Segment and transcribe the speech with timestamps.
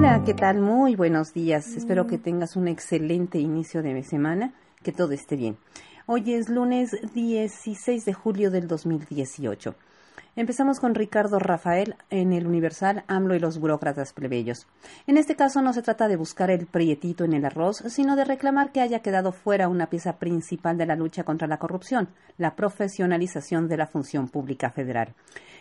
[0.00, 0.62] Hola, ¿qué tal?
[0.62, 1.76] Muy buenos días.
[1.76, 5.58] Espero que tengas un excelente inicio de semana, que todo esté bien.
[6.06, 9.74] Hoy es lunes 16 de julio del 2018.
[10.36, 14.66] Empezamos con Ricardo Rafael en el Universal, AMLO y los burócratas plebeyos.
[15.06, 18.24] En este caso no se trata de buscar el prietito en el arroz, sino de
[18.24, 22.56] reclamar que haya quedado fuera una pieza principal de la lucha contra la corrupción, la
[22.56, 25.14] profesionalización de la función pública federal.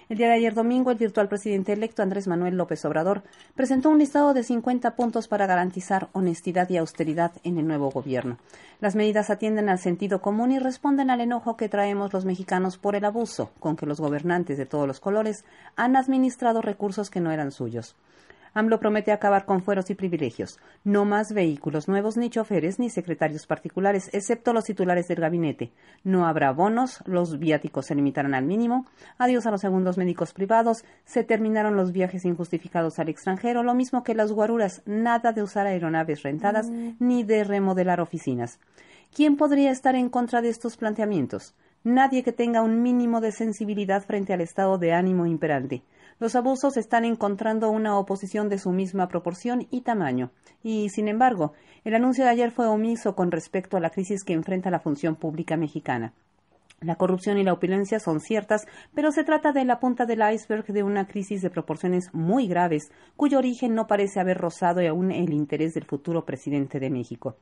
[0.10, 3.22] El día de ayer domingo, el virtual presidente electo Andrés Manuel López Obrador
[3.54, 8.40] presentó un listado de 50 puntos para garantizar honestidad y austeridad en el nuevo gobierno.
[8.82, 12.96] Las medidas atienden al sentido común y responden al enojo que traemos los mexicanos por
[12.96, 17.32] el abuso con que los gobernantes de todos los colores han administrado recursos que no
[17.32, 17.96] eran suyos.
[18.60, 20.60] AMLO promete acabar con fueros y privilegios.
[20.84, 25.72] No más vehículos nuevos, ni choferes, ni secretarios particulares, excepto los titulares del gabinete.
[26.04, 28.86] No habrá bonos, los viáticos se limitarán al mínimo.
[29.18, 30.84] Adiós a los segundos médicos privados.
[31.06, 34.84] Se terminaron los viajes injustificados al extranjero, lo mismo que las guaruras.
[34.86, 38.60] Nada de usar aeronaves rentadas, ni de remodelar oficinas.
[39.16, 41.56] ¿Quién podría estar en contra de estos planteamientos?
[41.84, 45.82] Nadie que tenga un mínimo de sensibilidad frente al estado de ánimo imperante.
[46.20, 50.32] Los abusos están encontrando una oposición de su misma proporción y tamaño.
[50.62, 51.54] Y, sin embargo,
[51.86, 55.16] el anuncio de ayer fue omiso con respecto a la crisis que enfrenta la función
[55.16, 56.14] pública mexicana.
[56.82, 60.66] La corrupción y la opulencia son ciertas, pero se trata de la punta del iceberg
[60.68, 65.34] de una crisis de proporciones muy graves, cuyo origen no parece haber rozado aún el
[65.34, 67.36] interés del futuro presidente de México.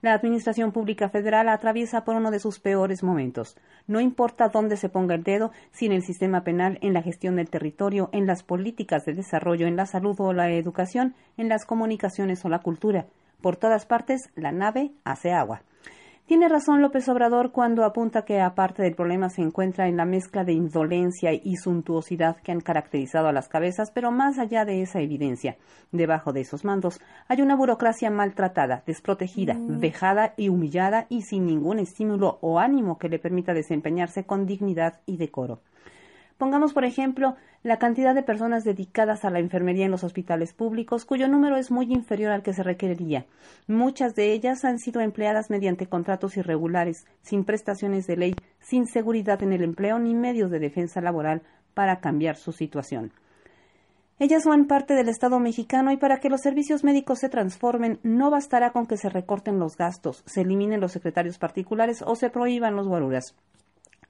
[0.00, 3.56] La Administración Pública Federal atraviesa por uno de sus peores momentos.
[3.88, 7.34] No importa dónde se ponga el dedo, si en el sistema penal, en la gestión
[7.34, 11.64] del territorio, en las políticas de desarrollo, en la salud o la educación, en las
[11.64, 13.06] comunicaciones o la cultura.
[13.40, 15.62] Por todas partes, la nave hace agua.
[16.26, 20.42] Tiene razón López Obrador cuando apunta que aparte del problema se encuentra en la mezcla
[20.42, 25.02] de indolencia y suntuosidad que han caracterizado a las cabezas, pero más allá de esa
[25.02, 25.58] evidencia,
[25.92, 26.98] debajo de esos mandos
[27.28, 29.80] hay una burocracia maltratada, desprotegida, mm.
[29.80, 35.00] vejada y humillada y sin ningún estímulo o ánimo que le permita desempeñarse con dignidad
[35.04, 35.60] y decoro.
[36.44, 41.06] Pongamos, por ejemplo, la cantidad de personas dedicadas a la enfermería en los hospitales públicos,
[41.06, 43.24] cuyo número es muy inferior al que se requeriría.
[43.66, 49.42] Muchas de ellas han sido empleadas mediante contratos irregulares, sin prestaciones de ley, sin seguridad
[49.42, 51.40] en el empleo ni medios de defensa laboral
[51.72, 53.10] para cambiar su situación.
[54.18, 58.28] Ellas son parte del Estado mexicano y para que los servicios médicos se transformen no
[58.28, 62.76] bastará con que se recorten los gastos, se eliminen los secretarios particulares o se prohíban
[62.76, 63.34] los guaruras.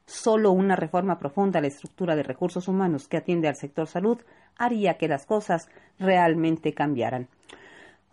[0.06, 4.20] Solo una reforma profunda a la estructura de recursos humanos que atiende al sector salud
[4.58, 7.28] haría que las cosas realmente cambiaran.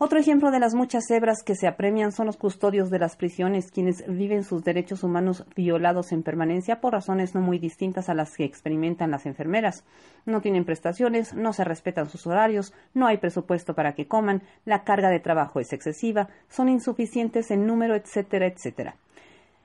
[0.03, 3.69] Otro ejemplo de las muchas cebras que se apremian son los custodios de las prisiones,
[3.69, 8.35] quienes viven sus derechos humanos violados en permanencia por razones no muy distintas a las
[8.35, 9.83] que experimentan las enfermeras.
[10.25, 14.83] No tienen prestaciones, no se respetan sus horarios, no hay presupuesto para que coman, la
[14.85, 18.95] carga de trabajo es excesiva, son insuficientes en número, etcétera, etcétera.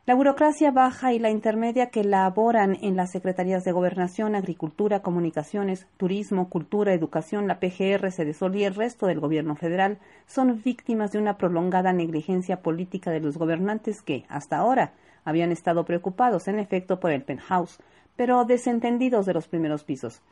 [0.07, 5.89] La burocracia baja y la intermedia que laboran en las Secretarías de Gobernación, Agricultura, Comunicaciones,
[5.97, 11.19] Turismo, Cultura, Educación, la PGR, Sedesol y el resto del Gobierno federal son víctimas de
[11.19, 14.93] una prolongada negligencia política de los gobernantes que, hasta ahora,
[15.25, 17.81] habían estado preocupados, en efecto, por el penthouse,
[18.15, 20.23] pero desentendidos de los primeros pisos.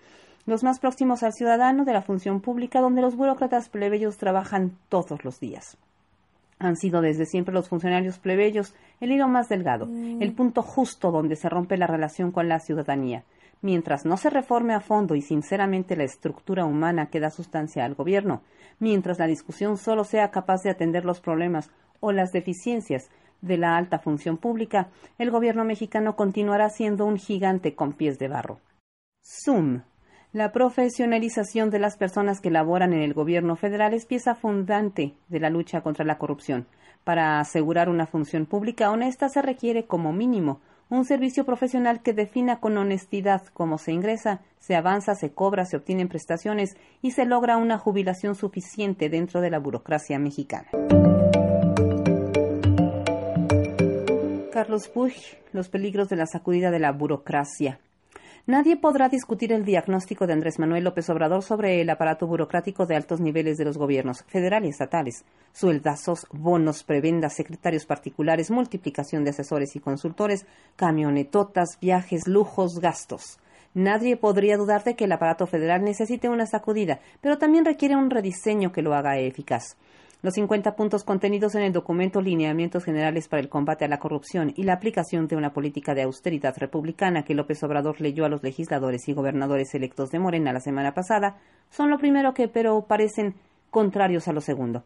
[0.47, 5.25] Los más próximos al ciudadano de la función pública, donde los burócratas plebeyos trabajan todos
[5.25, 5.77] los días
[6.65, 10.23] han sido desde siempre los funcionarios plebeyos el hilo más delgado, mm.
[10.23, 13.25] el punto justo donde se rompe la relación con la ciudadanía.
[13.61, 17.95] Mientras no se reforme a fondo y sinceramente la estructura humana que da sustancia al
[17.95, 18.43] gobierno,
[18.79, 23.09] mientras la discusión solo sea capaz de atender los problemas o las deficiencias
[23.41, 28.29] de la alta función pública, el gobierno mexicano continuará siendo un gigante con pies de
[28.29, 28.61] barro.
[29.23, 29.83] Zoom
[30.35, 35.39] la profesionalización de las personas que laboran en el gobierno federal es pieza fundante de
[35.39, 36.67] la lucha contra la corrupción.
[37.05, 40.61] Para asegurar una función pública honesta se requiere, como mínimo,
[40.91, 45.77] un servicio profesional que defina con honestidad cómo se ingresa, se avanza, se cobra, se
[45.77, 50.67] obtienen prestaciones y se logra una jubilación suficiente dentro de la burocracia mexicana.
[54.53, 55.15] Carlos Puig,
[55.53, 57.79] los peligros de la sacudida de la burocracia.
[58.47, 62.97] Nadie podrá discutir el diagnóstico de Andrés Manuel López Obrador sobre el aparato burocrático de
[62.97, 69.31] altos niveles de los gobiernos federal y estatales, sueldazos, bonos, prebendas, secretarios particulares, multiplicación de
[69.31, 70.47] asesores y consultores,
[70.77, 73.39] camionetotas, viajes, lujos, gastos.
[73.75, 78.11] Nadie podría dudar de que el aparato federal necesite una sacudida, pero también requiere un
[78.11, 79.77] rediseño que lo haga eficaz.
[80.23, 84.53] Los 50 puntos contenidos en el documento Lineamientos Generales para el Combate a la Corrupción
[84.57, 88.43] y la aplicación de una política de austeridad republicana que López Obrador leyó a los
[88.43, 91.37] legisladores y gobernadores electos de Morena la semana pasada
[91.71, 93.35] son lo primero que, pero parecen
[93.71, 94.85] contrarios a lo segundo.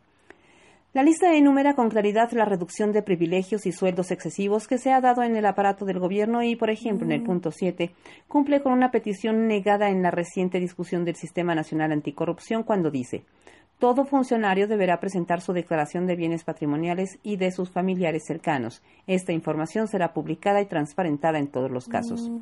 [0.94, 5.02] La lista enumera con claridad la reducción de privilegios y sueldos excesivos que se ha
[5.02, 7.92] dado en el aparato del gobierno y, por ejemplo, en el punto 7,
[8.26, 13.24] cumple con una petición negada en la reciente discusión del Sistema Nacional Anticorrupción cuando dice
[13.78, 18.82] todo funcionario deberá presentar su declaración de bienes patrimoniales y de sus familiares cercanos.
[19.06, 22.28] Esta información será publicada y transparentada en todos los casos.
[22.28, 22.38] Mm.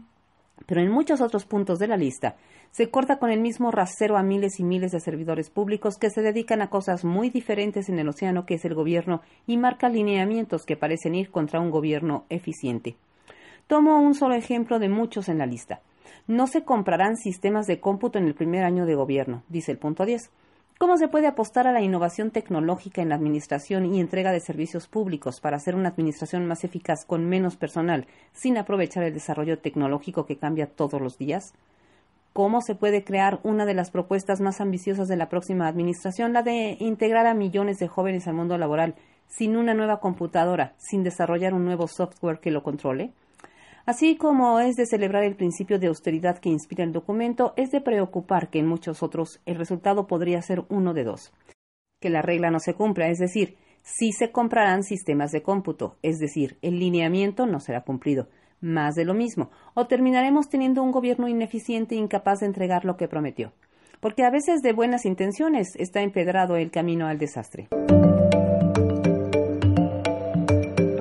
[0.64, 2.36] Pero en muchos otros puntos de la lista
[2.70, 6.22] se corta con el mismo rasero a miles y miles de servidores públicos que se
[6.22, 10.64] dedican a cosas muy diferentes en el océano que es el gobierno y marca lineamientos
[10.64, 12.96] que parecen ir contra un gobierno eficiente.
[13.66, 15.80] Tomo un solo ejemplo de muchos en la lista.
[16.26, 20.06] No se comprarán sistemas de cómputo en el primer año de gobierno, dice el punto
[20.06, 20.30] 10.
[20.78, 24.88] ¿Cómo se puede apostar a la innovación tecnológica en la administración y entrega de servicios
[24.88, 30.26] públicos para hacer una administración más eficaz con menos personal, sin aprovechar el desarrollo tecnológico
[30.26, 31.54] que cambia todos los días?
[32.34, 36.42] ¿Cómo se puede crear una de las propuestas más ambiciosas de la próxima administración, la
[36.42, 38.96] de integrar a millones de jóvenes al mundo laboral,
[39.28, 43.14] sin una nueva computadora, sin desarrollar un nuevo software que lo controle?
[43.86, 47.80] Así como es de celebrar el principio de austeridad que inspira el documento, es de
[47.80, 51.32] preocupar que en muchos otros el resultado podría ser uno de dos.
[52.00, 56.18] Que la regla no se cumpla, es decir, sí se comprarán sistemas de cómputo, es
[56.18, 58.26] decir, el lineamiento no será cumplido.
[58.60, 62.96] Más de lo mismo, o terminaremos teniendo un gobierno ineficiente e incapaz de entregar lo
[62.96, 63.52] que prometió.
[64.00, 67.68] Porque a veces de buenas intenciones está empedrado el camino al desastre.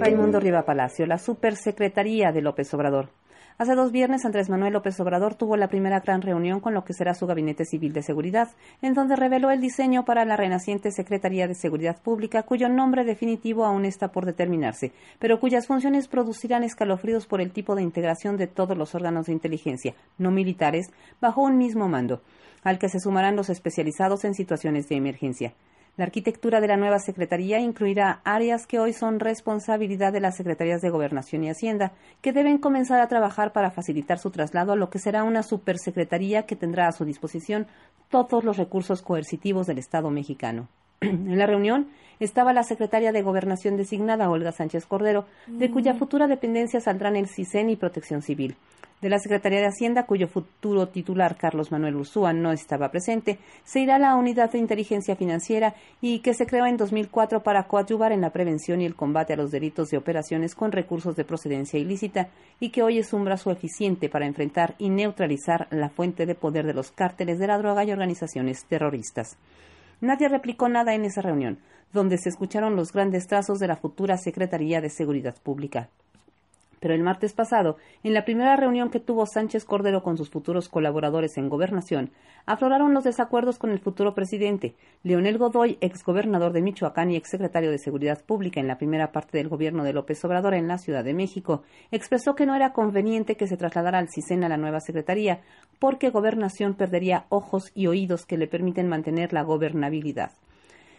[0.06, 3.10] Raimundo Riva Palacio, la supersecretaría de López Obrador.
[3.58, 6.94] Hace dos viernes, Andrés Manuel López Obrador tuvo la primera gran reunión con lo que
[6.94, 8.50] será su Gabinete Civil de Seguridad,
[8.84, 13.66] en donde reveló el diseño para la renaciente Secretaría de Seguridad Pública, cuyo nombre definitivo
[13.66, 18.46] aún está por determinarse, pero cuyas funciones producirán escalofríos por el tipo de integración de
[18.46, 22.22] todos los órganos de inteligencia, no militares, bajo un mismo mando,
[22.62, 25.56] al que se sumarán los especializados en situaciones de emergencia.
[25.98, 30.82] La arquitectura de la nueva Secretaría incluirá áreas que hoy son responsabilidad de las Secretarías
[30.82, 34.90] de Gobernación y Hacienda, que deben comenzar a trabajar para facilitar su traslado a lo
[34.90, 37.68] que será una supersecretaría que tendrá a su disposición
[38.10, 40.68] todos los recursos coercitivos del Estado mexicano.
[41.02, 41.90] En la reunión
[42.20, 45.98] estaba la secretaria de Gobernación designada, Olga Sánchez Cordero, de cuya mm.
[45.98, 48.56] futura dependencia saldrán el CISEN y Protección Civil
[49.02, 53.82] de la Secretaría de Hacienda, cuyo futuro titular Carlos Manuel Ursúa no estaba presente, se
[53.82, 58.12] irá a la Unidad de Inteligencia Financiera y que se creó en 2004 para coadyuvar
[58.12, 61.80] en la prevención y el combate a los delitos de operaciones con recursos de procedencia
[61.80, 66.36] ilícita y que hoy es un brazo eficiente para enfrentar y neutralizar la fuente de
[66.36, 69.38] poder de los cárteles de la droga y organizaciones terroristas.
[70.02, 71.60] Nadie replicó nada en esa reunión,
[71.94, 75.90] donde se escucharon los grandes trazos de la futura Secretaría de Seguridad Pública.
[76.80, 80.70] Pero el martes pasado, en la primera reunión que tuvo Sánchez Cordero con sus futuros
[80.70, 82.12] colaboradores en gobernación,
[82.46, 84.76] afloraron los desacuerdos con el futuro presidente.
[85.04, 89.50] Leonel Godoy, exgobernador de Michoacán y exsecretario de Seguridad Pública en la primera parte del
[89.50, 93.48] gobierno de López Obrador en la Ciudad de México, expresó que no era conveniente que
[93.48, 95.42] se trasladara al CISEN a la nueva secretaría,
[95.80, 100.32] porque gobernación perdería ojos y oídos que le permiten mantener la gobernabilidad.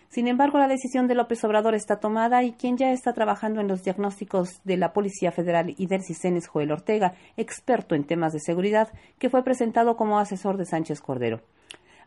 [0.08, 3.68] Sin embargo, la decisión de López Obrador está tomada y quien ya está trabajando en
[3.68, 8.32] los diagnósticos de la Policía Federal y del CISEN es Joel Ortega, experto en temas
[8.32, 11.40] de seguridad, que fue presentado como asesor de Sánchez Cordero.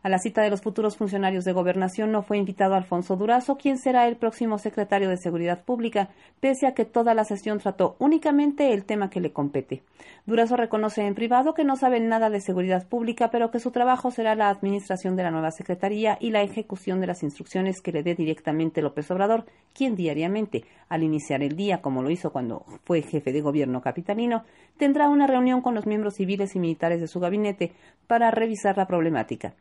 [0.02, 3.76] A la cita de los futuros funcionarios de gobernación no fue invitado Alfonso Durazo, quien
[3.76, 6.08] será el próximo secretario de Seguridad Pública,
[6.40, 9.82] pese a que toda la sesión trató únicamente el tema que le compete.
[10.24, 14.10] Durazo reconoce en privado que no sabe nada de seguridad pública, pero que su trabajo
[14.10, 18.02] será la administración de la nueva secretaría y la ejecución de las instrucciones que le
[18.02, 23.02] dé directamente López Obrador, quien diariamente, al iniciar el día, como lo hizo cuando fue
[23.02, 24.44] jefe de gobierno capitalino,
[24.78, 27.72] tendrá una reunión con los miembros civiles y militares de su gabinete
[28.06, 29.52] para revisar la problemática.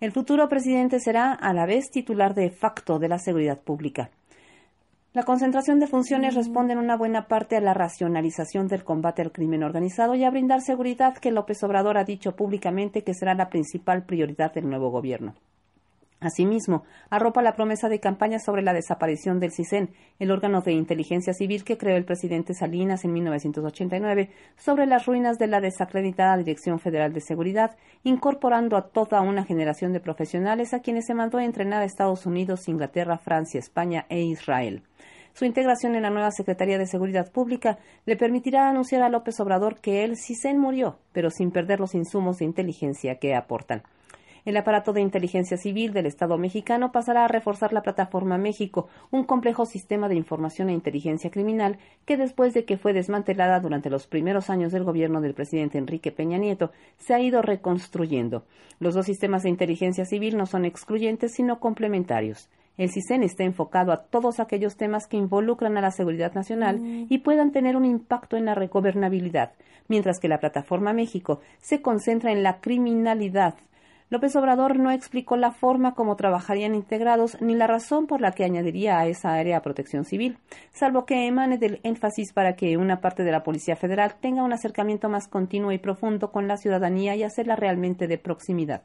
[0.00, 4.10] El futuro presidente será a la vez titular de facto de la seguridad pública.
[5.12, 9.30] La concentración de funciones responde en una buena parte a la racionalización del combate al
[9.30, 13.50] crimen organizado y a brindar seguridad que López Obrador ha dicho públicamente que será la
[13.50, 15.34] principal prioridad del nuevo gobierno.
[16.20, 21.32] Asimismo, arropa la promesa de campaña sobre la desaparición del CISEN, el órgano de inteligencia
[21.32, 26.78] civil que creó el presidente Salinas en 1989, sobre las ruinas de la desacreditada Dirección
[26.78, 27.74] Federal de Seguridad,
[28.04, 32.26] incorporando a toda una generación de profesionales a quienes se mandó a entrenar a Estados
[32.26, 34.82] Unidos, Inglaterra, Francia, España e Israel.
[35.32, 39.80] Su integración en la nueva Secretaría de Seguridad Pública le permitirá anunciar a López Obrador
[39.80, 43.82] que el CISEN murió, pero sin perder los insumos de inteligencia que aportan.
[44.44, 49.24] El aparato de inteligencia civil del Estado mexicano pasará a reforzar la plataforma México, un
[49.24, 54.06] complejo sistema de información e inteligencia criminal que después de que fue desmantelada durante los
[54.06, 58.44] primeros años del gobierno del presidente Enrique Peña Nieto, se ha ido reconstruyendo.
[58.78, 62.48] Los dos sistemas de inteligencia civil no son excluyentes, sino complementarios.
[62.80, 67.06] El CISEN está enfocado a todos aquellos temas que involucran a la seguridad nacional mm.
[67.10, 69.52] y puedan tener un impacto en la recobernabilidad,
[69.88, 73.56] mientras que la Plataforma México se concentra en la criminalidad,
[74.10, 78.42] López Obrador no explicó la forma como trabajarían integrados ni la razón por la que
[78.42, 80.36] añadiría a esa área protección civil,
[80.72, 84.52] salvo que emane del énfasis para que una parte de la Policía Federal tenga un
[84.52, 88.82] acercamiento más continuo y profundo con la ciudadanía y hacerla realmente de proximidad.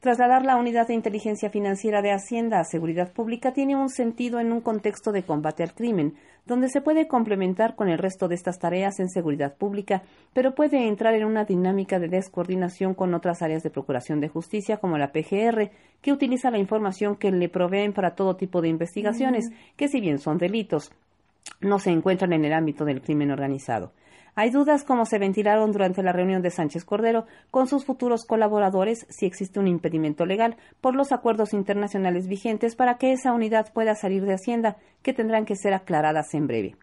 [0.00, 4.52] Trasladar la unidad de inteligencia financiera de Hacienda a Seguridad Pública tiene un sentido en
[4.52, 6.14] un contexto de combate al crimen,
[6.46, 10.88] donde se puede complementar con el resto de estas tareas en seguridad pública, pero puede
[10.88, 15.12] entrar en una dinámica de descoordinación con otras áreas de procuración de justicia, como la
[15.12, 20.00] PGR, que utiliza la información que le proveen para todo tipo de investigaciones, que si
[20.00, 20.92] bien son delitos,
[21.60, 23.92] no se encuentran en el ámbito del crimen organizado.
[24.38, 29.06] Hay dudas, como se ventilaron durante la reunión de Sánchez Cordero con sus futuros colaboradores,
[29.08, 33.94] si existe un impedimento legal por los acuerdos internacionales vigentes para que esa unidad pueda
[33.94, 36.76] salir de Hacienda, que tendrán que ser aclaradas en breve.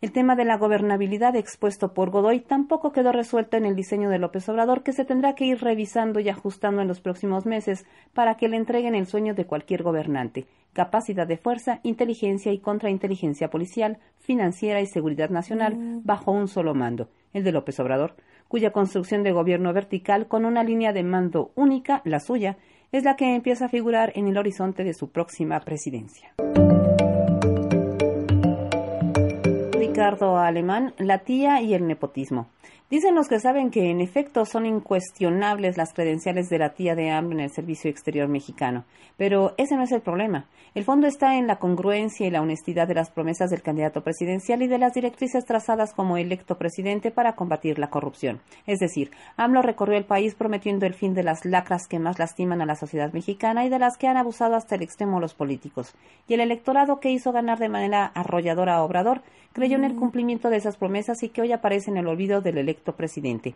[0.00, 4.20] El tema de la gobernabilidad expuesto por Godoy tampoco quedó resuelto en el diseño de
[4.20, 8.36] López Obrador, que se tendrá que ir revisando y ajustando en los próximos meses para
[8.36, 13.98] que le entreguen el sueño de cualquier gobernante, capacidad de fuerza, inteligencia y contrainteligencia policial,
[14.18, 16.00] financiera y seguridad nacional mm.
[16.04, 18.16] bajo un solo mando, el de López Obrador,
[18.48, 22.58] cuya construcción de gobierno vertical con una línea de mando única, la suya,
[22.92, 26.34] es la que empieza a figurar en el horizonte de su próxima presidencia.
[29.72, 32.48] Ricardo Alemán, la tía y el nepotismo.
[32.92, 37.10] Dicen los que saben que en efecto son incuestionables las credenciales de la tía de
[37.10, 38.84] AMLO en el Servicio Exterior mexicano,
[39.16, 40.44] pero ese no es el problema.
[40.74, 44.60] El fondo está en la congruencia y la honestidad de las promesas del candidato presidencial
[44.60, 48.42] y de las directrices trazadas como electo presidente para combatir la corrupción.
[48.66, 52.60] Es decir, AMLO recorrió el país prometiendo el fin de las lacras que más lastiman
[52.60, 55.94] a la sociedad mexicana y de las que han abusado hasta el extremo los políticos.
[56.28, 59.22] Y el electorado que hizo ganar de manera arrolladora a Obrador
[59.52, 62.58] creyó en el cumplimiento de esas promesas y que hoy aparece en el olvido del
[62.82, 63.54] presidente.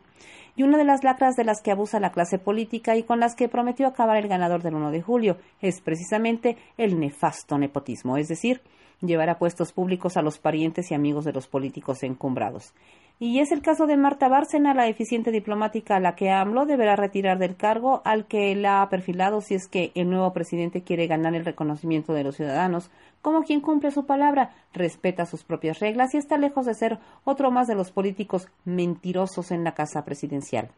[0.54, 3.34] Y una de las lacras de las que abusa la clase política y con las
[3.34, 8.28] que prometió acabar el ganador del 1 de julio es precisamente el nefasto nepotismo, es
[8.28, 8.62] decir,
[9.00, 12.72] llevar a puestos públicos a los parientes y amigos de los políticos encumbrados.
[13.18, 16.96] Y es el caso de Marta Bárcena, la eficiente diplomática a la que AMLO deberá
[16.96, 21.06] retirar del cargo al que la ha perfilado si es que el nuevo presidente quiere
[21.06, 22.90] ganar el reconocimiento de los ciudadanos
[23.22, 27.50] como quien cumple su palabra, respeta sus propias reglas y está lejos de ser otro
[27.50, 30.68] más de los políticos mentirosos en la casa presidencial.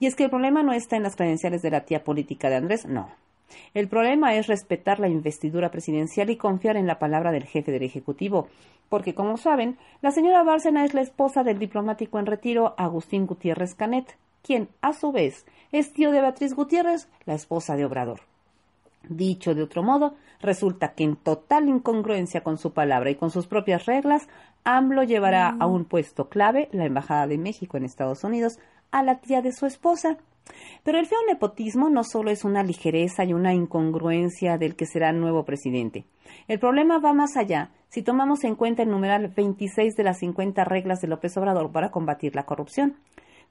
[0.00, 2.56] Y es que el problema no está en las credenciales de la tía política de
[2.56, 3.08] Andrés, no.
[3.74, 7.82] El problema es respetar la investidura presidencial y confiar en la palabra del jefe del
[7.82, 8.48] Ejecutivo,
[8.88, 13.74] porque, como saben, la señora Bárcena es la esposa del diplomático en retiro Agustín Gutiérrez
[13.74, 18.20] Canet, quien, a su vez, es tío de Beatriz Gutiérrez, la esposa de Obrador.
[19.08, 23.46] Dicho de otro modo, resulta que en total incongruencia con su palabra y con sus
[23.46, 24.28] propias reglas,
[24.64, 28.58] AMLO llevará a un puesto clave, la Embajada de México en Estados Unidos,
[28.90, 30.18] a la tía de su esposa,
[30.84, 35.12] pero el feo nepotismo no solo es una ligereza y una incongruencia del que será
[35.12, 36.04] nuevo presidente.
[36.46, 40.64] El problema va más allá si tomamos en cuenta el numeral 26 de las 50
[40.64, 42.96] reglas de López Obrador para combatir la corrupción.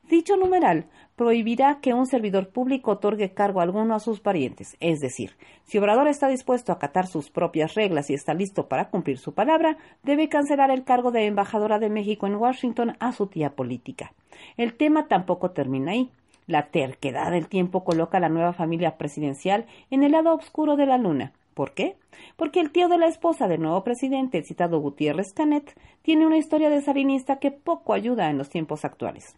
[0.10, 0.86] Dicho numeral
[1.18, 4.78] prohibirá que un servidor público otorgue cargo alguno a sus parientes.
[4.80, 5.32] Es decir,
[5.66, 9.34] si Obrador está dispuesto a acatar sus propias reglas y está listo para cumplir su
[9.34, 14.14] palabra, debe cancelar el cargo de embajadora de México en Washington a su tía política.
[14.56, 16.10] El tema tampoco termina ahí.
[16.48, 20.86] La terquedad del tiempo coloca a la nueva familia presidencial en el lado oscuro de
[20.86, 21.34] la luna.
[21.54, 21.98] ¿Por qué?
[22.38, 26.38] Porque el tío de la esposa del nuevo presidente, el citado Gutiérrez Canet, tiene una
[26.38, 29.36] historia de salinista que poco ayuda en los tiempos actuales.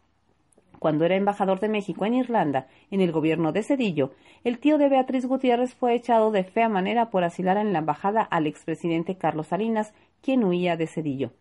[0.77, 4.11] Cuando era embajador de México en Irlanda, en el gobierno de Cedillo,
[4.43, 8.21] el tío de Beatriz Gutiérrez fue echado de fea manera por asilar en la embajada
[8.21, 11.31] al expresidente Carlos Salinas, quien huía de Cedillo.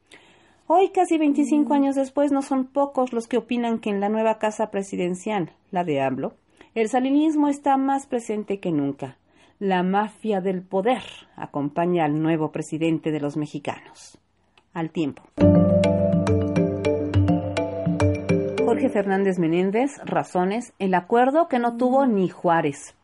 [0.70, 4.38] Hoy, casi 25 años después, no son pocos los que opinan que en la nueva
[4.38, 6.34] casa presidencial, la de AMLO,
[6.74, 9.16] el salinismo está más presente que nunca.
[9.58, 11.00] La mafia del poder
[11.36, 14.18] acompaña al nuevo presidente de los mexicanos.
[14.74, 15.22] Al tiempo.
[18.62, 22.94] Jorge Fernández Menéndez, razones, el acuerdo que no tuvo ni Juárez.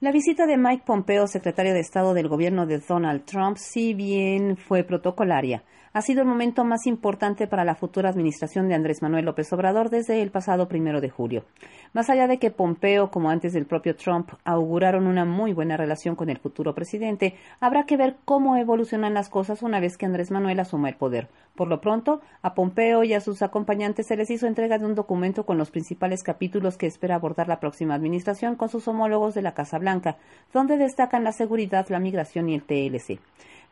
[0.00, 4.56] La visita de Mike Pompeo, secretario de Estado del gobierno de Donald Trump, si bien
[4.56, 5.62] fue protocolaria,
[5.96, 9.88] ha sido el momento más importante para la futura administración de Andrés Manuel López Obrador
[9.88, 11.46] desde el pasado primero de julio.
[11.94, 16.14] Más allá de que Pompeo, como antes del propio Trump, auguraron una muy buena relación
[16.14, 20.30] con el futuro presidente, habrá que ver cómo evolucionan las cosas una vez que Andrés
[20.30, 21.30] Manuel asuma el poder.
[21.54, 24.96] Por lo pronto, a Pompeo y a sus acompañantes se les hizo entrega de un
[24.96, 29.40] documento con los principales capítulos que espera abordar la próxima administración con sus homólogos de
[29.40, 30.18] la Casa Blanca,
[30.52, 33.18] donde destacan la seguridad, la migración y el TLC.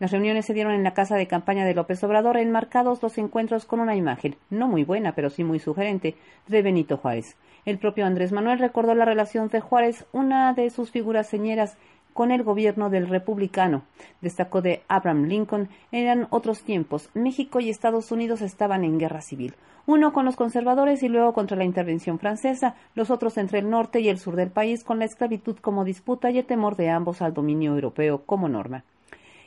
[0.01, 3.65] Las reuniones se dieron en la casa de campaña de López Obrador, enmarcados los encuentros
[3.65, 6.17] con una imagen, no muy buena, pero sí muy sugerente,
[6.49, 7.37] de Benito Juárez.
[7.65, 11.77] El propio Andrés Manuel recordó la relación de Juárez, una de sus figuras señeras,
[12.15, 13.83] con el gobierno del republicano.
[14.21, 17.11] Destacó de Abraham Lincoln, eran otros tiempos.
[17.13, 19.55] México y Estados Unidos estaban en guerra civil.
[19.87, 24.01] Uno con los conservadores y luego contra la intervención francesa, los otros entre el norte
[24.01, 27.21] y el sur del país con la esclavitud como disputa y el temor de ambos
[27.21, 28.85] al dominio europeo como norma.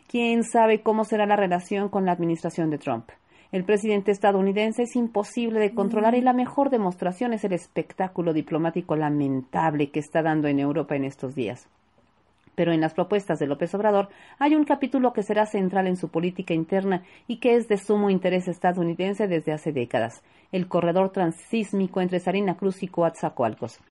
[0.10, 3.10] ¿Quién sabe cómo será la relación con la administración de Trump?
[3.52, 8.96] El presidente estadounidense es imposible de controlar y la mejor demostración es el espectáculo diplomático
[8.96, 11.68] lamentable que está dando en Europa en estos días.
[12.56, 14.08] Pero en las propuestas de López Obrador
[14.40, 18.10] hay un capítulo que será central en su política interna y que es de sumo
[18.10, 20.24] interés estadounidense desde hace décadas,
[20.54, 23.82] el corredor transísmico entre Sarina Cruz y Coatzacoalcos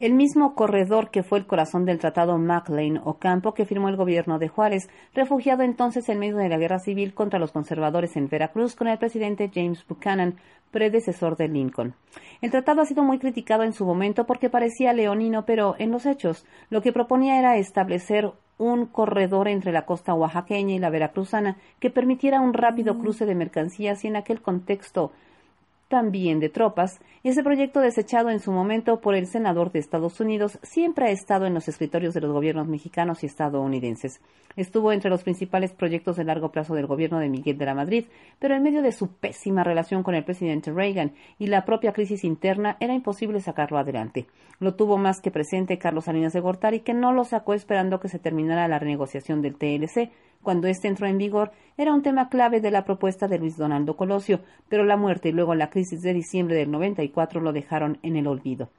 [0.00, 4.38] el mismo corredor que fue el corazón del Tratado McLean Ocampo que firmó el gobierno
[4.38, 8.74] de Juárez, refugiado entonces en medio de la guerra civil contra los conservadores en Veracruz
[8.74, 10.36] con el presidente James Buchanan,
[10.70, 11.94] predecesor de Lincoln.
[12.40, 16.06] El tratado ha sido muy criticado en su momento porque parecía leonino, pero en los
[16.06, 21.58] hechos lo que proponía era establecer un corredor entre la costa oaxaqueña y la veracruzana
[21.78, 25.12] que permitiera un rápido cruce de mercancías y en aquel contexto
[25.90, 30.60] también de tropas, ese proyecto desechado en su momento por el senador de Estados Unidos
[30.62, 34.20] siempre ha estado en los escritorios de los gobiernos mexicanos y estadounidenses.
[34.54, 38.04] Estuvo entre los principales proyectos de largo plazo del gobierno de Miguel de la Madrid,
[38.38, 42.22] pero en medio de su pésima relación con el presidente Reagan y la propia crisis
[42.22, 44.28] interna era imposible sacarlo adelante.
[44.60, 48.08] Lo tuvo más que presente Carlos Salinas de Gortari, que no lo sacó esperando que
[48.08, 52.60] se terminara la renegociación del TLC, cuando éste entró en vigor, era un tema clave
[52.60, 56.14] de la propuesta de Luis Donaldo Colosio, pero la muerte y luego la crisis de
[56.14, 58.70] diciembre del 94 lo dejaron en el olvido.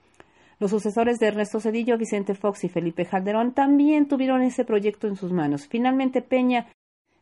[0.60, 5.16] Los sucesores de Ernesto Cedillo, Vicente Fox y Felipe Calderón también tuvieron ese proyecto en
[5.16, 5.68] sus manos.
[5.68, 6.68] Finalmente Peña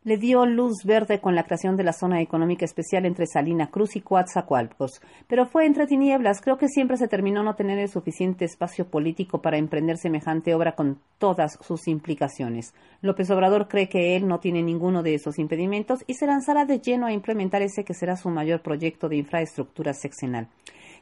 [0.09, 3.95] le dio luz verde con la creación de la zona económica especial entre Salina Cruz
[3.95, 6.41] y Coatzacoalcos, pero fue entre tinieblas.
[6.41, 10.71] Creo que siempre se terminó no tener el suficiente espacio político para emprender semejante obra
[10.71, 12.73] con todas sus implicaciones.
[13.03, 16.79] López Obrador cree que él no tiene ninguno de esos impedimentos y se lanzará de
[16.79, 20.47] lleno a implementar ese que será su mayor proyecto de infraestructura seccional.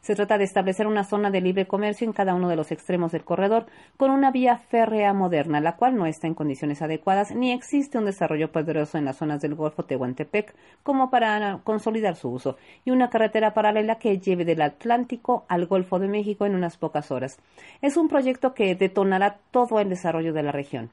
[0.01, 3.11] Se trata de establecer una zona de libre comercio en cada uno de los extremos
[3.11, 3.65] del corredor
[3.97, 8.05] con una vía férrea moderna, la cual no está en condiciones adecuadas ni existe un
[8.05, 13.09] desarrollo poderoso en las zonas del Golfo Tehuantepec como para consolidar su uso, y una
[13.09, 17.39] carretera paralela que lleve del Atlántico al Golfo de México en unas pocas horas.
[17.81, 20.89] Es un proyecto que detonará todo el desarrollo de la región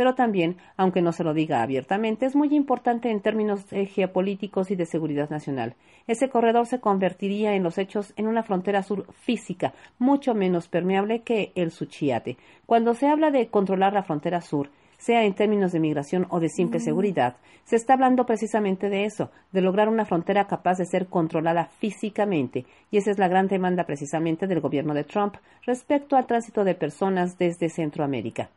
[0.00, 4.74] pero también, aunque no se lo diga abiertamente, es muy importante en términos geopolíticos y
[4.74, 5.74] de seguridad nacional.
[6.06, 11.20] Ese corredor se convertiría en los hechos en una frontera sur física, mucho menos permeable
[11.20, 12.38] que el Suchiate.
[12.64, 16.48] Cuando se habla de controlar la frontera sur, sea en términos de migración o de
[16.48, 16.82] simple mm.
[16.82, 21.66] seguridad, se está hablando precisamente de eso, de lograr una frontera capaz de ser controlada
[21.78, 25.34] físicamente, y esa es la gran demanda precisamente del gobierno de Trump
[25.66, 28.48] respecto al tránsito de personas desde Centroamérica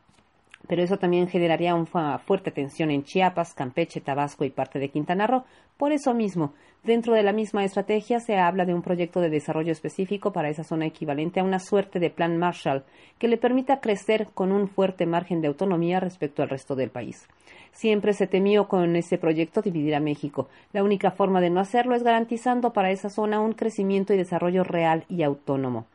[0.66, 5.26] pero eso también generaría una fuerte tensión en Chiapas, Campeche, Tabasco y parte de Quintana
[5.26, 5.44] Roo.
[5.76, 9.72] Por eso mismo, dentro de la misma estrategia se habla de un proyecto de desarrollo
[9.72, 12.84] específico para esa zona equivalente a una suerte de plan Marshall
[13.18, 17.26] que le permita crecer con un fuerte margen de autonomía respecto al resto del país.
[17.72, 20.48] Siempre se temió con ese proyecto dividir a México.
[20.72, 24.62] La única forma de no hacerlo es garantizando para esa zona un crecimiento y desarrollo
[24.62, 25.86] real y autónomo.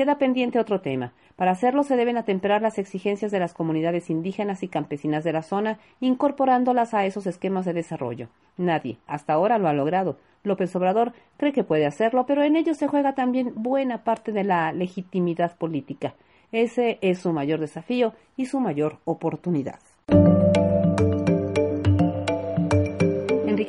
[0.00, 1.12] Queda pendiente otro tema.
[1.36, 5.42] Para hacerlo se deben atemperar las exigencias de las comunidades indígenas y campesinas de la
[5.42, 8.30] zona, incorporándolas a esos esquemas de desarrollo.
[8.56, 10.16] Nadie, hasta ahora, lo ha logrado.
[10.42, 14.44] López Obrador cree que puede hacerlo, pero en ello se juega también buena parte de
[14.44, 16.14] la legitimidad política.
[16.50, 19.80] Ese es su mayor desafío y su mayor oportunidad.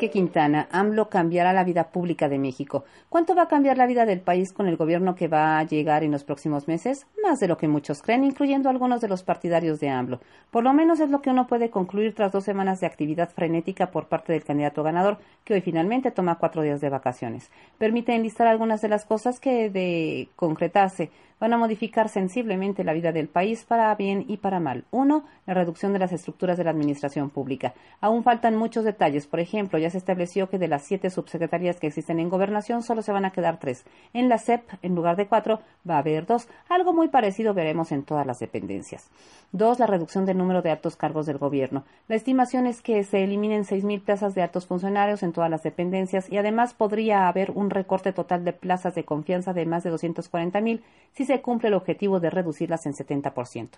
[0.09, 2.83] Quintana, AMLO cambiará la vida pública de México.
[3.09, 6.03] ¿Cuánto va a cambiar la vida del país con el gobierno que va a llegar
[6.03, 7.05] en los próximos meses?
[7.23, 10.19] Más de lo que muchos creen, incluyendo algunos de los partidarios de AMLO.
[10.49, 13.91] Por lo menos es lo que uno puede concluir tras dos semanas de actividad frenética
[13.91, 17.51] por parte del candidato ganador, que hoy finalmente toma cuatro días de vacaciones.
[17.77, 21.11] Permite enlistar algunas de las cosas que, de concretarse,
[21.41, 24.85] van a modificar sensiblemente la vida del país para bien y para mal.
[24.91, 27.73] Uno, la reducción de las estructuras de la administración pública.
[27.99, 29.25] Aún faltan muchos detalles.
[29.25, 33.01] Por ejemplo, ya se estableció que de las siete subsecretarías que existen en gobernación solo
[33.01, 33.85] se van a quedar tres.
[34.13, 36.47] En la SEP, en lugar de cuatro, va a haber dos.
[36.69, 39.09] Algo muy parecido veremos en todas las dependencias.
[39.51, 41.85] Dos, la reducción del número de altos cargos del gobierno.
[42.07, 45.63] La estimación es que se eliminen seis mil plazas de altos funcionarios en todas las
[45.63, 49.89] dependencias y además podría haber un recorte total de plazas de confianza de más de
[49.89, 53.69] 240 mil si se cumple el objetivo de reducirlas en 70%.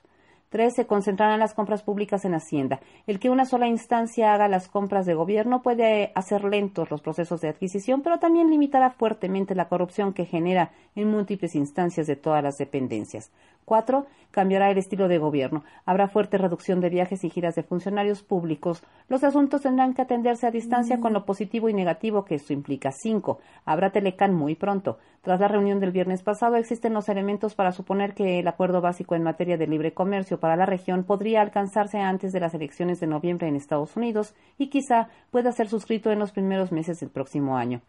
[0.54, 2.80] Tres, se concentrarán las compras públicas en Hacienda.
[3.08, 7.42] El que una sola instancia haga las compras de gobierno puede hacer lentos los procesos
[7.42, 12.44] de adquisición, pero también limitará fuertemente la corrupción que genera en múltiples instancias de todas
[12.44, 13.32] las dependencias.
[13.66, 15.64] Cuatro, cambiará el estilo de gobierno.
[15.86, 18.84] Habrá fuerte reducción de viajes y giras de funcionarios públicos.
[19.08, 22.92] Los asuntos tendrán que atenderse a distancia con lo positivo y negativo que esto implica.
[22.92, 24.98] Cinco, habrá Telecán muy pronto.
[25.22, 29.16] Tras la reunión del viernes pasado, existen los elementos para suponer que el acuerdo básico
[29.16, 33.08] en materia de libre comercio para la región podría alcanzarse antes de las elecciones de
[33.08, 37.56] noviembre en Estados Unidos y quizá pueda ser suscrito en los primeros meses del próximo
[37.56, 37.80] año.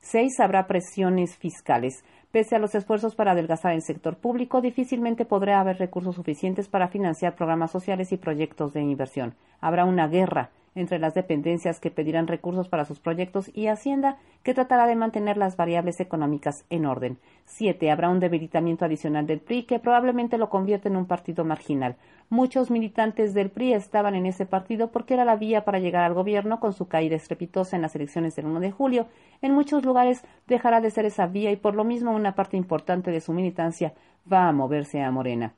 [0.00, 2.02] Seis, habrá presiones fiscales.
[2.32, 6.88] Pese a los esfuerzos para adelgazar el sector público, difícilmente podrá haber recursos suficientes para
[6.88, 9.36] financiar programas sociales y proyectos de inversión.
[9.60, 14.54] Habrá una guerra entre las dependencias que pedirán recursos para sus proyectos y Hacienda, que
[14.54, 17.18] tratará de mantener las variables económicas en orden.
[17.44, 21.96] Siete, habrá un debilitamiento adicional del PRI que probablemente lo convierte en un partido marginal.
[22.28, 26.14] Muchos militantes del PRI estaban en ese partido porque era la vía para llegar al
[26.14, 29.08] gobierno con su caída estrepitosa en las elecciones del 1 de julio.
[29.42, 33.10] En muchos lugares dejará de ser esa vía y por lo mismo una parte importante
[33.10, 33.94] de su militancia
[34.32, 35.54] va a moverse a Morena.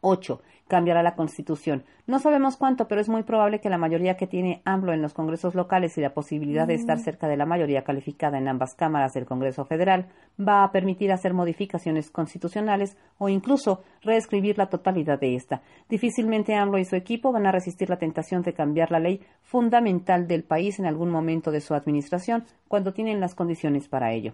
[0.00, 0.40] 8
[0.72, 1.84] cambiará la Constitución.
[2.06, 5.12] No sabemos cuánto, pero es muy probable que la mayoría que tiene AMLO en los
[5.12, 9.12] congresos locales y la posibilidad de estar cerca de la mayoría calificada en ambas cámaras
[9.12, 10.06] del Congreso Federal
[10.40, 15.60] va a permitir hacer modificaciones constitucionales o incluso reescribir la totalidad de esta.
[15.90, 20.26] Difícilmente AMLO y su equipo van a resistir la tentación de cambiar la ley fundamental
[20.26, 24.32] del país en algún momento de su administración cuando tienen las condiciones para ello.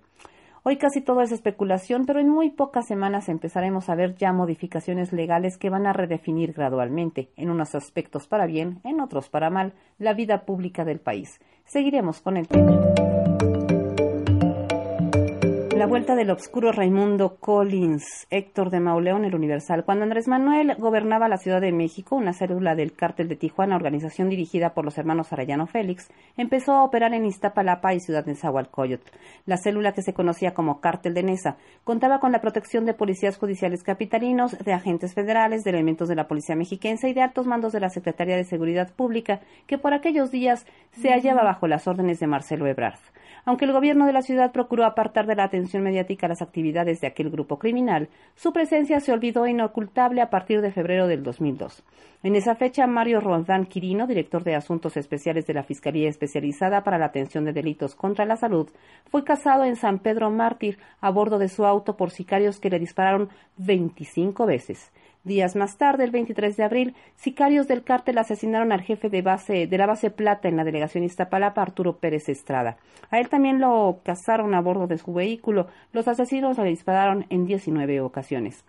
[0.65, 5.13] Hoy casi todo es especulación, pero en muy pocas semanas empezaremos a ver ya modificaciones
[5.13, 9.75] legales que van a redefinir gradualmente, en unos aspectos para bien, en otros para mal,
[9.99, 11.41] la vida pública del país.
[11.65, 12.79] Seguiremos con el tema.
[15.79, 19.85] La vuelta del obscuro Raimundo Collins, Héctor de Mauleón, el Universal.
[19.85, 24.29] Cuando Andrés Manuel gobernaba la Ciudad de México, una célula del cártel de Tijuana, organización
[24.29, 29.09] dirigida por los hermanos Arellano Félix, empezó a operar en Iztapalapa y Ciudad de Zahualcóyotl.
[29.47, 33.39] La célula que se conocía como Cártel de Nesa contaba con la protección de policías
[33.39, 37.73] judiciales capitalinos, de agentes federales, de elementos de la policía mexiquense y de altos mandos
[37.73, 42.19] de la Secretaría de Seguridad Pública, que por aquellos días se hallaba bajo las órdenes
[42.19, 42.99] de Marcelo Ebrard.
[43.45, 47.07] Aunque el gobierno de la ciudad procuró apartar de la atención mediática las actividades de
[47.07, 51.85] aquel grupo criminal, su presencia se olvidó inocultable a partir de febrero del 2002.
[52.23, 56.99] En esa fecha, Mario Rondán Quirino, director de Asuntos Especiales de la Fiscalía Especializada para
[56.99, 58.69] la Atención de Delitos contra la Salud,
[59.11, 62.79] fue casado en San Pedro Mártir a bordo de su auto por sicarios que le
[62.79, 63.29] dispararon
[63.59, 64.91] 25 veces.
[65.25, 69.67] Días más tarde, el 23 de abril, sicarios del cártel asesinaron al jefe de, base,
[69.67, 72.77] de la base Plata en la delegación Iztapalapa, Arturo Pérez Estrada.
[73.11, 75.67] A él también lo cazaron a bordo de su vehículo.
[75.93, 78.65] Los asesinos le dispararon en 19 ocasiones.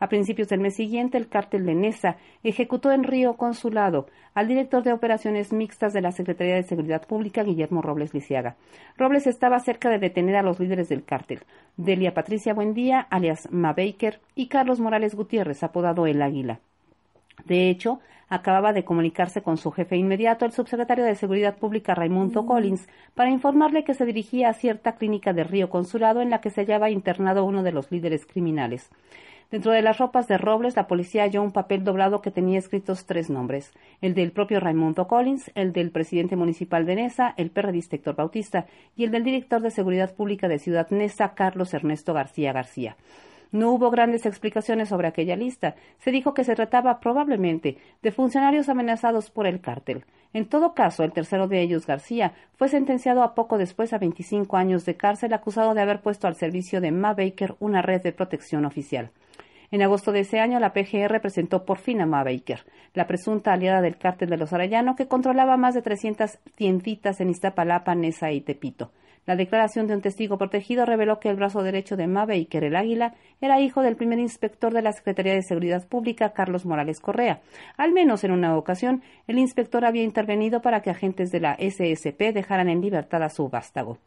[0.00, 4.82] A principios del mes siguiente, el cártel de Nesa ejecutó en Río Consulado al director
[4.82, 8.56] de operaciones mixtas de la Secretaría de Seguridad Pública, Guillermo Robles Lisiaga.
[8.96, 11.40] Robles estaba cerca de detener a los líderes del cártel,
[11.76, 16.60] Delia Patricia Buendía, alias Ma Baker, y Carlos Morales Gutiérrez, apodado El Águila.
[17.44, 22.46] De hecho, acababa de comunicarse con su jefe inmediato, el subsecretario de Seguridad Pública Raimundo.
[22.46, 26.50] Collins, para informarle que se dirigía a cierta clínica de Río Consulado en la que
[26.50, 28.90] se hallaba internado uno de los líderes criminales.
[29.50, 33.06] Dentro de las ropas de Robles, la policía halló un papel doblado que tenía escritos
[33.06, 37.96] tres nombres, el del propio Raimundo Collins, el del presidente municipal de Nesa, el perredista
[37.96, 42.52] Héctor Bautista, y el del director de Seguridad Pública de Ciudad Nesa, Carlos Ernesto García
[42.52, 42.96] García.
[43.54, 45.76] No hubo grandes explicaciones sobre aquella lista.
[45.98, 50.04] Se dijo que se trataba probablemente de funcionarios amenazados por el cártel.
[50.32, 54.56] En todo caso, el tercero de ellos, García, fue sentenciado a poco después a 25
[54.56, 58.10] años de cárcel acusado de haber puesto al servicio de Ma Baker una red de
[58.10, 59.12] protección oficial.
[59.74, 62.60] En agosto de ese año, la PGR presentó por fin a Ma Baker,
[62.92, 67.28] la presunta aliada del cártel de los Arellano, que controlaba más de 300 tienditas en
[67.28, 68.92] Iztapalapa, Nesa y Tepito.
[69.26, 72.76] La declaración de un testigo protegido reveló que el brazo derecho de Ma Baker, el
[72.76, 77.40] Águila, era hijo del primer inspector de la Secretaría de Seguridad Pública, Carlos Morales Correa.
[77.76, 82.32] Al menos en una ocasión, el inspector había intervenido para que agentes de la SSP
[82.32, 83.98] dejaran en libertad a su vástago.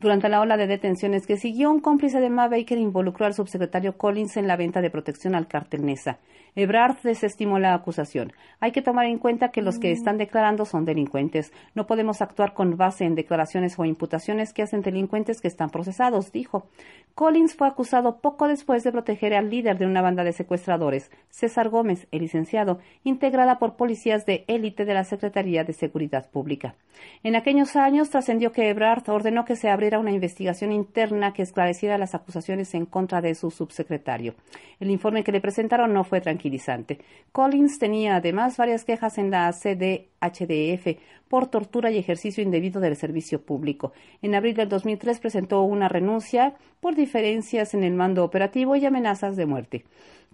[0.00, 3.96] Durante la ola de detenciones que siguió, un cómplice de Ma Baker involucró al subsecretario
[3.98, 6.20] Collins en la venta de protección al cártel Nesa.
[6.54, 8.32] Ebrard desestimó la acusación.
[8.60, 11.52] Hay que tomar en cuenta que los que están declarando son delincuentes.
[11.74, 16.30] No podemos actuar con base en declaraciones o imputaciones que hacen delincuentes que están procesados,
[16.30, 16.68] dijo.
[17.14, 21.68] Collins fue acusado poco después de proteger al líder de una banda de secuestradores, César
[21.68, 26.76] Gómez, el licenciado, integrada por policías de élite de la Secretaría de Seguridad Pública.
[27.24, 31.42] En aquellos años trascendió que Ebrard ordenó que se abriera era una investigación interna que
[31.42, 34.34] esclareciera las acusaciones en contra de su subsecretario.
[34.78, 37.00] El informe que le presentaron no fue tranquilizante.
[37.32, 40.98] Collins tenía además varias quejas en la CDHDF
[41.28, 43.92] por tortura y ejercicio indebido del servicio público.
[44.22, 49.36] En abril del 2003 presentó una renuncia por diferencias en el mando operativo y amenazas
[49.36, 49.84] de muerte.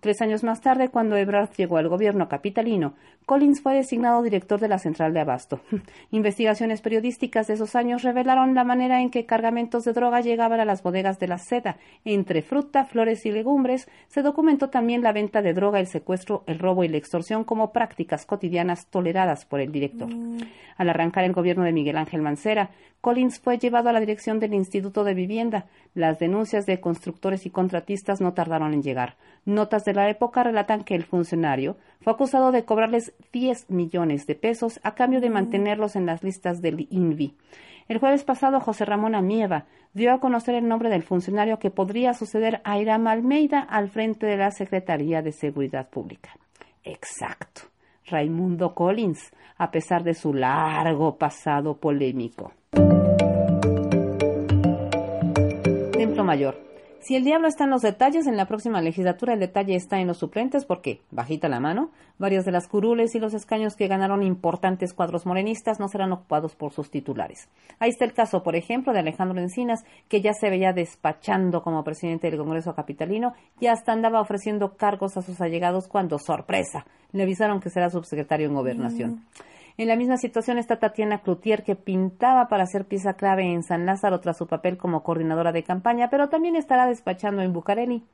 [0.04, 2.92] Tres años más tarde, cuando Ebrard llegó al gobierno capitalino,
[3.24, 5.62] Collins fue designado director de la central de abasto.
[6.10, 10.66] Investigaciones periodísticas de esos años revelaron la manera en que cargamentos de droga llegaban a
[10.66, 11.78] las bodegas de la seda.
[12.04, 16.58] Entre fruta, flores y legumbres se documentó también la venta de droga, el secuestro, el
[16.58, 20.14] robo y la extorsión como prácticas cotidianas toleradas por el director.
[20.14, 20.40] Mm.
[20.76, 22.68] Al arrancar el gobierno de Miguel Ángel Mancera,
[23.00, 25.66] Collins fue llevado a la dirección del Instituto de Vivienda.
[25.94, 29.16] Las denuncias de constructores y contratistas no tardaron en llegar.
[29.44, 34.34] Notas de la época relatan que el funcionario fue acusado de cobrarles 10 millones de
[34.34, 37.36] pesos a cambio de mantenerlos en las listas del INVI.
[37.86, 42.14] El jueves pasado, José Ramón Amieva dio a conocer el nombre del funcionario que podría
[42.14, 46.30] suceder a Iram Almeida al frente de la Secretaría de Seguridad Pública.
[46.82, 47.62] Exacto,
[48.06, 52.52] Raimundo Collins, a pesar de su largo pasado polémico.
[56.22, 56.74] Mayor.
[57.04, 60.06] Si el diablo está en los detalles, en la próxima legislatura el detalle está en
[60.06, 64.22] los suplentes porque, bajita la mano, varias de las curules y los escaños que ganaron
[64.22, 67.50] importantes cuadros morenistas no serán ocupados por sus titulares.
[67.78, 71.84] Ahí está el caso, por ejemplo, de Alejandro Encinas, que ya se veía despachando como
[71.84, 77.24] presidente del Congreso Capitalino y hasta andaba ofreciendo cargos a sus allegados cuando, sorpresa, le
[77.24, 79.10] avisaron que será subsecretario en Gobernación.
[79.10, 79.53] Mm.
[79.76, 83.86] En la misma situación está Tatiana Cloutier, que pintaba para ser pieza clave en San
[83.86, 88.04] Lázaro tras su papel como coordinadora de campaña, pero también estará despachando en Bucareli.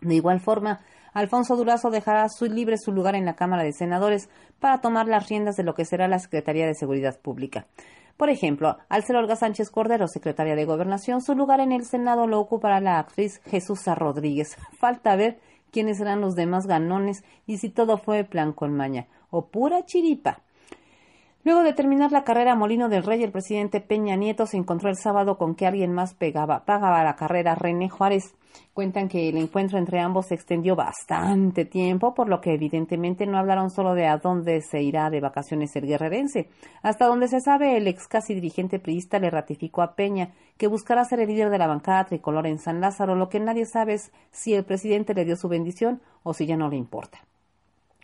[0.00, 0.80] De igual forma,
[1.12, 5.28] Alfonso Durazo dejará su libre su lugar en la Cámara de Senadores para tomar las
[5.28, 7.66] riendas de lo que será la Secretaría de Seguridad Pública.
[8.16, 12.38] Por ejemplo, al Olga Sánchez Cordero, secretaria de Gobernación, su lugar en el Senado lo
[12.38, 14.56] ocupará la actriz Jesús Rodríguez.
[14.78, 15.38] Falta ver
[15.70, 20.42] quiénes serán los demás ganones y si todo fue plan con maña o pura chiripa.
[21.42, 24.96] Luego de terminar la carrera Molino del Rey, el presidente Peña Nieto se encontró el
[24.96, 28.34] sábado con que alguien más pagaba la carrera René Juárez.
[28.74, 33.38] Cuentan que el encuentro entre ambos se extendió bastante tiempo, por lo que evidentemente no
[33.38, 36.50] hablaron solo de a dónde se irá de vacaciones el guerrerense.
[36.82, 41.06] Hasta donde se sabe, el ex casi dirigente priista le ratificó a Peña que buscará
[41.06, 43.14] ser el líder de la bancada tricolor en San Lázaro.
[43.14, 46.58] Lo que nadie sabe es si el presidente le dio su bendición o si ya
[46.58, 47.20] no le importa.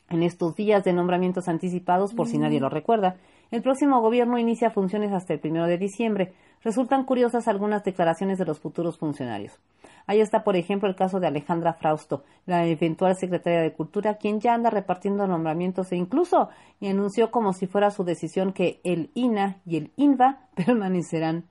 [0.08, 3.16] En estos días de nombramientos anticipados, por si nadie lo recuerda,
[3.50, 6.32] el próximo gobierno inicia funciones hasta el primero de diciembre.
[6.62, 9.58] Resultan curiosas algunas declaraciones de los futuros funcionarios.
[10.06, 14.40] Ahí está, por ejemplo, el caso de Alejandra Frausto, la eventual secretaria de Cultura, quien
[14.40, 19.58] ya anda repartiendo nombramientos e incluso anunció como si fuera su decisión que el INA
[19.66, 21.44] y el INVA permanecerán.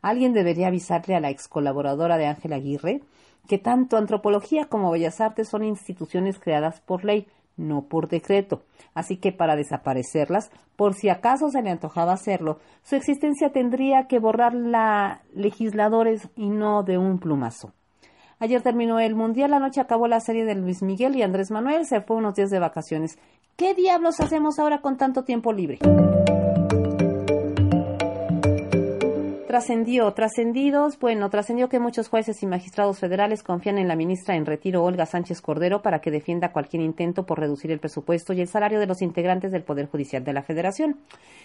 [0.00, 3.02] Alguien debería avisarle a la ex colaboradora de Ángel Aguirre
[3.48, 8.62] que tanto antropología como bellas artes son instituciones creadas por ley, no por decreto.
[8.94, 14.18] Así que para desaparecerlas, por si acaso se le antojaba hacerlo, su existencia tendría que
[14.18, 17.72] borrarla legisladores y no de un plumazo.
[18.38, 22.00] Ayer terminó el Mundial, anoche acabó la serie de Luis Miguel y Andrés Manuel se
[22.00, 23.16] fue unos días de vacaciones.
[23.56, 25.78] ¿Qué diablos hacemos ahora con tanto tiempo libre?
[29.52, 34.46] Trascendió, trascendidos, bueno, trascendió que muchos jueces y magistrados federales confían en la ministra en
[34.46, 38.48] retiro Olga Sánchez Cordero para que defienda cualquier intento por reducir el presupuesto y el
[38.48, 41.00] salario de los integrantes del Poder Judicial de la Federación.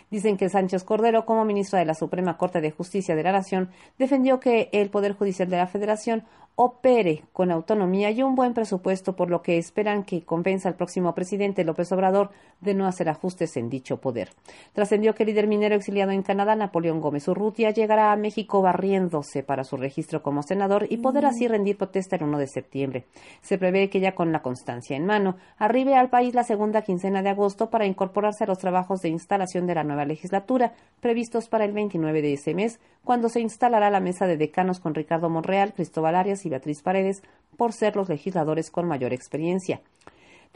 [0.10, 3.72] Dicen que Sánchez Cordero, como ministra de la Suprema Corte de Justicia de la Nación,
[4.00, 6.24] defendió que el Poder Judicial de la Federación
[6.60, 11.14] opere con autonomía y un buen presupuesto, por lo que esperan que convenza al próximo
[11.14, 14.30] presidente López Obrador de no hacer ajustes en dicho poder.
[14.74, 18.62] Trascendió que el líder minero exiliado en Canadá, Napoleón Gómez Urrutia, llegará llegará a México
[18.62, 23.06] barriéndose para su registro como senador y poder así rendir protesta el 1 de septiembre.
[23.42, 27.24] Se prevé que ya con la constancia en mano arribe al país la segunda quincena
[27.24, 31.66] de agosto para incorporarse a los trabajos de instalación de la nueva legislatura previstos para
[31.66, 35.74] el 29 de ese mes, cuando se instalará la mesa de decanos con Ricardo Monreal,
[35.74, 37.24] Cristóbal Arias y Beatriz Paredes
[37.58, 39.82] por ser los legisladores con mayor experiencia.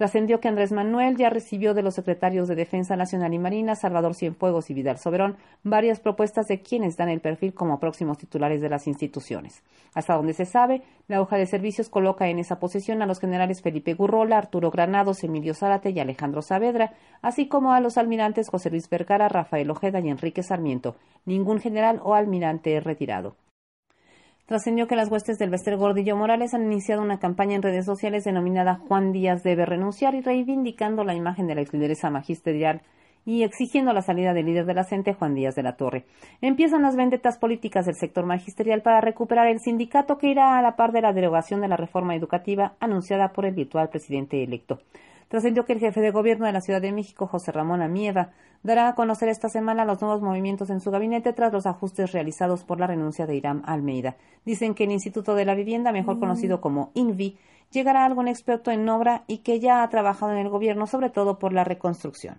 [0.02, 4.16] Trascendió que Andrés Manuel ya recibió de los secretarios de Defensa Nacional y Marina, Salvador
[4.16, 8.70] Cienfuegos y Vidal Soberón, varias propuestas de quienes dan el perfil como próximos titulares de
[8.70, 9.62] las instituciones.
[9.94, 13.62] Hasta donde se sabe, la hoja de servicios coloca en esa posición a los generales
[13.62, 18.72] Felipe Gurrola, Arturo Granados, Emilio Zárate y Alejandro Saavedra, así como a los almirantes José
[18.72, 20.96] Luis Vergara, Rafael Ojeda y Enrique Sarmiento.
[21.26, 23.36] Ningún general o almirante retirado.
[24.52, 28.26] Trascendió que las huestes del Bester Gordillo Morales han iniciado una campaña en redes sociales
[28.26, 32.82] denominada Juan Díaz debe renunciar y reivindicando la imagen de la exlideresa magisterial
[33.26, 36.04] y exigiendo la salida del líder de la CENTE, Juan Díaz de la Torre.
[36.42, 40.76] Empiezan las vendetas políticas del sector magisterial para recuperar el sindicato que irá a la
[40.76, 44.80] par de la derogación de la reforma educativa anunciada por el virtual presidente electo.
[45.32, 48.32] Trascendió que el jefe de gobierno de la Ciudad de México, José Ramón Amieva,
[48.63, 52.65] dará a conocer esta semana los nuevos movimientos en su gabinete tras los ajustes realizados
[52.65, 54.17] por la renuncia de Irán Almeida.
[54.44, 57.38] Dicen que el Instituto de la Vivienda, mejor conocido como INVI,
[57.72, 61.10] llegará a algún experto en obra y que ya ha trabajado en el gobierno, sobre
[61.10, 62.36] todo por la reconstrucción.